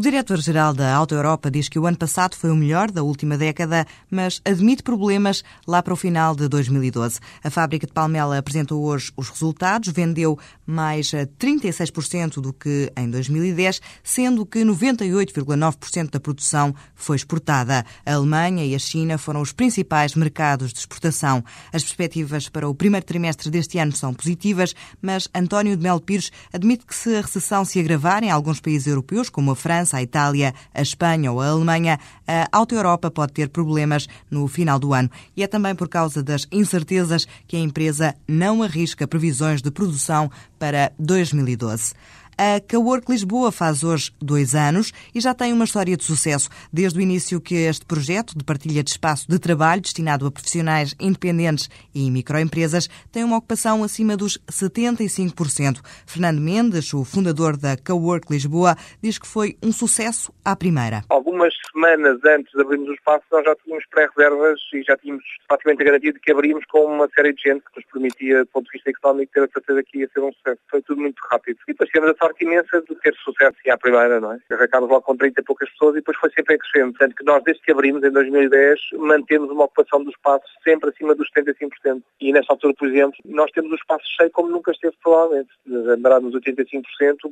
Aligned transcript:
O 0.00 0.02
diretor-geral 0.02 0.72
da 0.72 0.94
Auto 0.94 1.14
Europa 1.14 1.50
diz 1.50 1.68
que 1.68 1.78
o 1.78 1.84
ano 1.84 1.98
passado 1.98 2.34
foi 2.34 2.50
o 2.50 2.56
melhor 2.56 2.90
da 2.90 3.02
última 3.02 3.36
década, 3.36 3.86
mas 4.10 4.40
admite 4.46 4.82
problemas 4.82 5.44
lá 5.66 5.82
para 5.82 5.92
o 5.92 5.96
final 5.96 6.34
de 6.34 6.48
2012. 6.48 7.20
A 7.44 7.50
fábrica 7.50 7.86
de 7.86 7.92
Palmela 7.92 8.38
apresentou 8.38 8.82
hoje 8.82 9.12
os 9.14 9.28
resultados, 9.28 9.92
vendeu 9.92 10.38
mais 10.64 11.10
36% 11.10 12.40
do 12.40 12.50
que 12.50 12.90
em 12.96 13.10
2010, 13.10 13.82
sendo 14.02 14.46
que 14.46 14.60
98,9% 14.60 16.10
da 16.10 16.18
produção 16.18 16.74
foi 16.94 17.16
exportada. 17.16 17.84
A 18.06 18.14
Alemanha 18.14 18.64
e 18.64 18.74
a 18.74 18.78
China 18.78 19.18
foram 19.18 19.42
os 19.42 19.52
principais 19.52 20.14
mercados 20.14 20.72
de 20.72 20.78
exportação. 20.78 21.44
As 21.74 21.82
perspectivas 21.82 22.48
para 22.48 22.66
o 22.66 22.74
primeiro 22.74 23.04
trimestre 23.04 23.50
deste 23.50 23.76
ano 23.76 23.92
são 23.92 24.14
positivas, 24.14 24.74
mas 25.02 25.28
António 25.34 25.76
de 25.76 25.82
Melo 25.82 26.00
Pires 26.00 26.30
admite 26.50 26.86
que 26.86 26.94
se 26.94 27.16
a 27.16 27.20
recessão 27.20 27.66
se 27.66 27.78
agravar 27.78 28.24
em 28.24 28.30
alguns 28.30 28.60
países 28.60 28.86
europeus, 28.86 29.28
como 29.28 29.50
a 29.50 29.56
França, 29.56 29.89
França, 29.90 29.96
a 29.96 30.02
Itália, 30.02 30.54
a 30.72 30.82
Espanha 30.82 31.32
ou 31.32 31.40
a 31.40 31.48
Alemanha, 31.48 31.98
a 32.26 32.48
Auto 32.52 32.74
Europa 32.74 33.10
pode 33.10 33.32
ter 33.32 33.48
problemas 33.48 34.06
no 34.30 34.46
final 34.46 34.78
do 34.78 34.94
ano. 34.94 35.10
E 35.36 35.42
é 35.42 35.46
também 35.46 35.74
por 35.74 35.88
causa 35.88 36.22
das 36.22 36.46
incertezas 36.52 37.26
que 37.46 37.56
a 37.56 37.60
empresa 37.60 38.14
não 38.28 38.62
arrisca 38.62 39.06
previsões 39.08 39.60
de 39.60 39.70
produção 39.70 40.30
para 40.58 40.92
2012. 40.98 41.94
A 42.42 42.58
Cowork 42.58 43.12
Lisboa 43.12 43.52
faz 43.52 43.84
hoje 43.84 44.12
dois 44.18 44.54
anos 44.54 44.92
e 45.14 45.20
já 45.20 45.34
tem 45.34 45.52
uma 45.52 45.66
história 45.66 45.94
de 45.94 46.02
sucesso. 46.02 46.48
Desde 46.72 46.98
o 46.98 47.02
início 47.02 47.38
que 47.38 47.54
este 47.54 47.84
projeto 47.84 48.32
de 48.34 48.42
partilha 48.42 48.82
de 48.82 48.88
espaço 48.88 49.28
de 49.28 49.38
trabalho 49.38 49.82
destinado 49.82 50.26
a 50.26 50.30
profissionais 50.30 50.94
independentes 50.98 51.68
e 51.94 52.10
microempresas 52.10 52.88
tem 53.12 53.24
uma 53.24 53.36
ocupação 53.36 53.84
acima 53.84 54.16
dos 54.16 54.38
75%. 54.50 55.82
Fernando 56.06 56.40
Mendes, 56.40 56.94
o 56.94 57.04
fundador 57.04 57.58
da 57.58 57.76
Cowork 57.76 58.32
Lisboa, 58.32 58.74
diz 59.02 59.18
que 59.18 59.26
foi 59.26 59.58
um 59.62 59.70
sucesso 59.70 60.32
à 60.42 60.56
primeira. 60.56 61.02
Algumas 61.10 61.52
semanas 61.70 62.24
antes 62.24 62.50
de 62.54 62.62
abrirmos 62.62 62.88
o 62.88 62.94
espaço, 62.94 63.22
nós 63.30 63.44
já 63.44 63.54
tínhamos 63.56 63.84
pré-reservas 63.90 64.58
e 64.72 64.82
já 64.82 64.96
tínhamos 64.96 65.24
praticamente 65.46 65.82
a 65.82 65.84
garantia 65.84 66.12
de 66.14 66.18
que 66.18 66.32
abríamos 66.32 66.64
com 66.64 66.86
uma 66.86 67.06
série 67.14 67.34
de 67.34 67.42
gente 67.42 67.62
que 67.66 67.76
nos 67.76 67.84
permitia, 67.92 68.44
do 68.44 68.46
ponto 68.46 68.64
de 68.64 68.72
vista 68.72 68.88
económico, 68.88 69.30
ter 69.30 69.42
a 69.42 69.48
certeza 69.48 69.82
que 69.82 69.98
ia 69.98 70.08
ser 70.08 70.20
um 70.20 70.32
sucesso. 70.32 70.60
Foi 70.70 70.80
tudo 70.80 71.02
muito 71.02 71.20
rápido. 71.30 71.58
E 71.68 71.72
depois 71.72 71.90
tivemos 71.90 72.16
a 72.18 72.29
imensa 72.40 72.82
de 72.82 72.94
ter 72.96 73.14
sucesso 73.24 73.56
assim, 73.58 73.70
à 73.70 73.78
primeira, 73.78 74.20
não 74.20 74.32
é? 74.32 74.38
Arrancámos 74.50 74.88
logo 74.88 75.02
com 75.02 75.16
30 75.16 75.40
e 75.40 75.44
poucas 75.44 75.70
pessoas 75.70 75.92
e 75.94 75.98
depois 75.98 76.16
foi 76.18 76.30
sempre 76.30 76.58
crescendo. 76.58 76.92
Portanto, 76.92 77.16
que 77.16 77.24
nós, 77.24 77.42
desde 77.44 77.62
que 77.62 77.72
abrimos, 77.72 78.02
em 78.02 78.10
2010, 78.10 78.80
mantemos 78.98 79.50
uma 79.50 79.64
ocupação 79.64 80.02
do 80.02 80.10
espaço 80.10 80.44
sempre 80.64 80.90
acima 80.90 81.14
dos 81.14 81.28
75%. 81.36 82.02
E 82.20 82.32
nesta 82.32 82.52
altura, 82.52 82.74
por 82.78 82.88
exemplo, 82.88 83.16
nós 83.24 83.50
temos 83.52 83.72
o 83.72 83.74
espaço 83.74 84.04
cheio 84.16 84.30
como 84.30 84.50
nunca 84.50 84.70
esteve 84.72 84.94
provavelmente. 85.02 85.50
Andará 85.68 86.20
nos 86.20 86.34
85% 86.34 86.82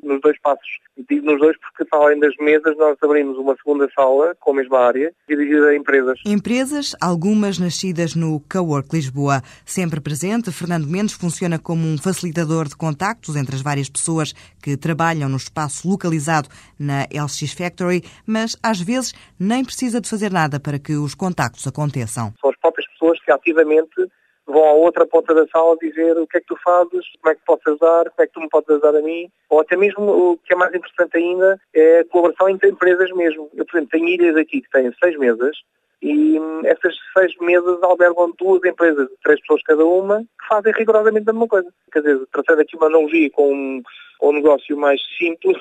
nos 0.03 0.21
dois 0.21 0.39
passos. 0.41 0.79
E 0.97 1.05
digo 1.09 1.27
nos 1.27 1.39
dois 1.39 1.57
porque, 1.59 1.85
para 1.85 2.05
além 2.05 2.21
das 2.21 2.35
mesas, 2.41 2.77
nós 2.77 2.97
abrimos 3.03 3.37
uma 3.39 3.57
segunda 3.57 3.89
sala 3.95 4.35
com 4.41 4.53
a 4.53 4.55
mesma 4.55 4.79
área, 4.79 5.13
dirigida 5.29 5.69
a 5.69 5.77
empresas. 5.77 6.19
Empresas, 6.25 6.95
algumas 7.01 7.59
nascidas 7.59 8.15
no 8.15 8.41
Cowork 8.51 8.89
Lisboa. 8.95 9.43
Sempre 9.65 10.01
presente, 10.01 10.51
Fernando 10.51 10.87
Mendes 10.87 11.15
funciona 11.15 11.59
como 11.59 11.87
um 11.87 11.99
facilitador 11.99 12.69
de 12.69 12.77
contactos 12.77 13.37
entre 13.37 13.55
as 13.55 13.63
várias 13.63 13.89
pessoas 13.89 14.33
que 14.63 14.77
trabalham 14.89 15.29
no 15.29 15.37
espaço 15.37 15.87
localizado 15.87 16.49
na 16.79 17.03
LX 17.13 17.53
Factory, 17.53 18.03
mas 18.27 18.57
às 18.63 18.81
vezes 18.81 19.13
nem 19.39 19.63
precisa 19.63 20.01
de 20.01 20.09
fazer 20.09 20.33
nada 20.33 20.59
para 20.59 20.79
que 20.79 20.95
os 20.95 21.15
contactos 21.15 21.67
aconteçam. 21.67 22.33
São 22.41 22.49
as 22.49 22.57
próprias 22.59 22.91
pessoas 22.93 23.23
que 23.23 23.31
ativamente 23.31 24.09
vão 24.49 24.65
à 24.65 24.73
outra 24.73 25.07
ponta 25.07 25.35
da 25.35 25.47
sala 25.49 25.77
dizer 25.81 26.17
o 26.19 26.27
que 26.27 26.39
é 26.39 26.41
que 26.41 26.47
tu 26.47 26.57
fazes, 26.65 27.05
como 27.21 27.33
é 27.33 27.35
que 27.35 27.45
posso 27.47 27.63
ajudar, 27.67 28.11
como 28.11 28.23
é 28.23 28.27
que 28.27 28.33
tu 28.33 28.41
me 28.41 28.49
podes 28.49 28.71
ajudar 28.71 28.97
a 28.97 29.03
mim, 29.03 29.29
ou 29.51 29.61
até 29.61 29.77
mesmo 29.77 30.03
o 30.05 30.39
que 30.39 30.55
é 30.55 30.57
mais 30.57 30.75
interessante 30.75 31.17
ainda 31.17 31.61
é 31.75 32.01
a 32.01 32.05
colaboração 32.07 32.49
entre 32.49 32.71
empresas 32.71 33.11
mesmo. 33.13 33.51
Eu, 33.55 33.67
por 33.67 33.77
exemplo, 33.77 33.91
tenho 33.91 34.09
ilhas 34.09 34.37
aqui 34.37 34.63
que 34.63 34.71
têm 34.71 34.93
seis 35.03 35.17
mesas 35.19 35.57
e 36.01 36.39
hum, 36.39 36.63
essas 36.65 36.95
seis 37.17 37.35
mesas 37.41 37.83
albergam 37.83 38.33
duas 38.39 38.65
empresas 38.65 39.09
três 39.23 39.41
pessoas 39.41 39.63
cada 39.63 39.85
uma 39.85 40.21
que 40.21 40.49
fazem 40.49 40.73
rigorosamente 40.73 41.29
a 41.29 41.33
mesma 41.33 41.49
coisa. 41.49 41.69
Quer 41.93 42.01
dizer, 42.01 42.21
tratando 42.33 42.63
aqui 42.63 42.77
uma 42.77 42.87
analogia 42.87 43.31
com 43.31 43.53
um, 43.53 43.83
um 44.23 44.33
negócio 44.33 44.77
mais 44.77 45.01
simples, 45.19 45.59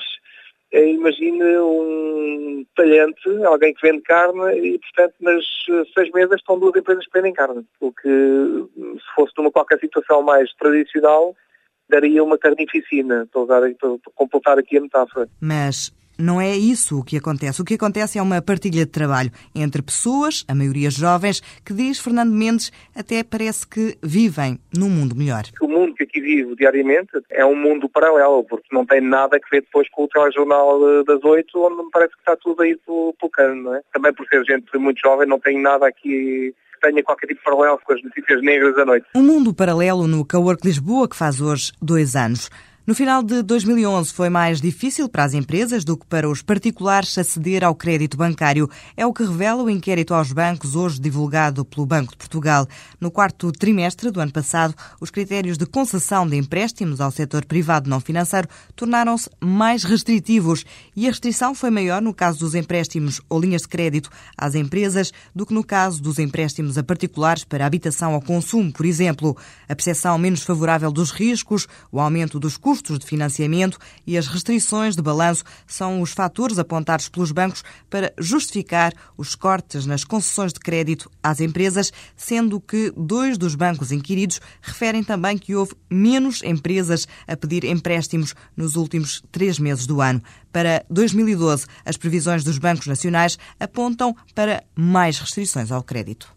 imagine 0.73 1.43
um 1.59 2.65
talhante, 2.75 3.43
alguém 3.45 3.73
que 3.73 3.87
vende 3.87 4.01
carne 4.01 4.57
e, 4.59 4.79
portanto, 4.79 5.15
nas 5.21 5.45
seis 5.93 6.11
mesas 6.11 6.39
estão 6.39 6.59
duas 6.59 6.75
empresas 6.75 7.05
que 7.05 7.13
vendem 7.13 7.33
carne. 7.33 7.65
O 7.79 7.91
que, 7.91 8.07
se 8.07 9.15
fosse 9.15 9.33
numa 9.37 9.51
qualquer 9.51 9.79
situação 9.79 10.21
mais 10.21 10.53
tradicional, 10.55 11.35
daria 11.89 12.23
uma 12.23 12.37
carnificina, 12.37 13.23
estou 13.23 13.43
a 13.43 13.45
usar, 13.45 13.61
para 13.75 14.11
completar 14.15 14.59
aqui 14.59 14.77
a 14.77 14.81
metáfora. 14.81 15.29
Mas 15.41 15.91
não 16.17 16.41
é 16.41 16.55
isso 16.55 16.99
o 16.99 17.03
que 17.03 17.17
acontece. 17.17 17.61
O 17.61 17.65
que 17.65 17.75
acontece 17.75 18.17
é 18.17 18.21
uma 18.21 18.41
partilha 18.41 18.85
de 18.85 18.91
trabalho 18.91 19.31
entre 19.53 19.81
pessoas, 19.81 20.43
a 20.47 20.55
maioria 20.55 20.89
jovens, 20.89 21.41
que 21.63 21.73
diz 21.73 21.99
Fernando 21.99 22.31
Mendes, 22.31 22.71
até 22.95 23.23
parece 23.23 23.67
que 23.67 23.97
vivem 24.01 24.59
num 24.75 24.89
mundo 24.89 25.15
melhor. 25.15 25.43
O 25.61 25.67
mundo 25.67 25.93
que 25.95 26.03
aqui 26.03 26.19
vivo 26.19 26.55
diariamente 26.55 27.11
é 27.29 27.45
um 27.45 27.55
mundo 27.55 27.89
paralelo, 27.89 28.43
porque 28.43 28.67
não 28.71 28.85
tem 28.85 29.01
nada 29.01 29.37
a 29.37 29.49
ver 29.49 29.61
depois 29.61 29.89
com 29.89 30.03
o 30.03 30.07
telejornal 30.07 31.03
das 31.03 31.23
oito, 31.23 31.59
onde 31.59 31.83
me 31.83 31.91
parece 31.91 32.13
que 32.13 32.19
está 32.19 32.35
tudo 32.35 32.61
aí 32.61 32.75
pelo, 32.85 33.13
pelo 33.19 33.31
cano, 33.31 33.63
não 33.63 33.75
é? 33.75 33.81
Também 33.93 34.13
por 34.13 34.25
ser 34.27 34.43
gente 34.45 34.65
muito 34.77 34.99
jovem, 34.99 35.27
não 35.27 35.39
tem 35.39 35.61
nada 35.61 35.87
aqui 35.87 36.53
que 36.77 36.79
tenha 36.81 37.03
qualquer 37.03 37.27
tipo 37.27 37.39
de 37.39 37.43
paralelo 37.43 37.79
com 37.83 37.93
as 37.93 38.03
notícias 38.03 38.41
negras 38.41 38.75
da 38.75 38.85
noite. 38.85 39.07
Um 39.15 39.23
mundo 39.23 39.53
paralelo 39.53 40.07
no 40.07 40.25
Cowork 40.25 40.65
Lisboa, 40.65 41.07
que 41.07 41.15
faz 41.15 41.41
hoje 41.41 41.71
dois 41.81 42.15
anos. 42.15 42.49
No 42.87 42.95
final 42.95 43.21
de 43.21 43.43
2011 43.43 44.13
foi 44.13 44.29
mais 44.29 44.61
difícil 44.61 45.09
para 45.09 45.25
as 45.25 45.33
empresas 45.33 45.83
do 45.83 45.97
que 45.97 46.05
para 46.05 46.29
os 46.29 46.41
particulares 46.41 47.17
aceder 47.17 47.61
ao 47.61 47.75
crédito 47.75 48.15
bancário. 48.15 48.69
É 48.95 49.05
o 49.05 49.11
que 49.11 49.25
revela 49.25 49.61
o 49.61 49.69
inquérito 49.69 50.13
aos 50.13 50.31
bancos 50.31 50.73
hoje 50.73 50.97
divulgado 50.97 51.65
pelo 51.65 51.85
Banco 51.85 52.11
de 52.11 52.17
Portugal. 52.17 52.65
No 52.97 53.11
quarto 53.11 53.51
trimestre 53.51 54.09
do 54.09 54.21
ano 54.21 54.31
passado, 54.31 54.73
os 55.01 55.11
critérios 55.11 55.57
de 55.57 55.65
concessão 55.65 56.25
de 56.25 56.37
empréstimos 56.37 57.01
ao 57.01 57.11
setor 57.11 57.43
privado 57.43 57.89
não 57.89 57.99
financeiro 57.99 58.47
tornaram-se 58.73 59.29
mais 59.41 59.83
restritivos 59.83 60.63
e 60.95 61.07
a 61.07 61.09
restrição 61.09 61.53
foi 61.53 61.69
maior 61.69 62.01
no 62.01 62.13
caso 62.13 62.39
dos 62.39 62.55
empréstimos 62.55 63.19
ou 63.27 63.41
linhas 63.41 63.63
de 63.63 63.67
crédito 63.67 64.09
às 64.37 64.55
empresas 64.55 65.11
do 65.35 65.45
que 65.45 65.53
no 65.53 65.61
caso 65.61 66.01
dos 66.01 66.19
empréstimos 66.19 66.77
a 66.77 66.83
particulares 66.83 67.43
para 67.43 67.65
habitação 67.65 68.13
ou 68.13 68.21
consumo, 68.21 68.71
por 68.71 68.85
exemplo. 68.85 69.35
A 69.67 69.75
percepção 69.75 70.17
menos 70.17 70.43
favorável 70.43 70.89
dos 70.89 71.11
riscos, 71.11 71.67
o 71.91 71.99
aumento 71.99 72.39
dos 72.39 72.55
custos 72.55 72.76
custos 72.77 72.99
de 72.99 73.05
financiamento 73.05 73.79
e 74.05 74.17
as 74.17 74.27
restrições 74.27 74.95
de 74.95 75.01
balanço 75.01 75.43
são 75.65 76.01
os 76.01 76.11
fatores 76.11 76.59
apontados 76.59 77.09
pelos 77.09 77.31
bancos 77.31 77.63
para 77.89 78.13
justificar 78.19 78.93
os 79.17 79.33
cortes 79.33 79.85
nas 79.85 80.03
concessões 80.03 80.53
de 80.53 80.59
crédito 80.59 81.09
às 81.23 81.39
empresas, 81.39 81.91
sendo 82.15 82.59
que 82.61 82.93
dois 82.95 83.37
dos 83.37 83.55
bancos 83.55 83.91
inquiridos 83.91 84.39
referem 84.61 85.03
também 85.03 85.37
que 85.37 85.55
houve 85.55 85.73
menos 85.89 86.43
empresas 86.43 87.07
a 87.27 87.35
pedir 87.35 87.63
empréstimos 87.63 88.35
nos 88.55 88.75
últimos 88.75 89.23
três 89.31 89.57
meses 89.57 89.87
do 89.87 89.99
ano. 89.99 90.21
Para 90.51 90.85
2012, 90.89 91.65
as 91.83 91.97
previsões 91.97 92.43
dos 92.43 92.59
bancos 92.59 92.85
nacionais 92.85 93.39
apontam 93.59 94.15
para 94.35 94.63
mais 94.75 95.17
restrições 95.17 95.71
ao 95.71 95.83
crédito. 95.83 96.36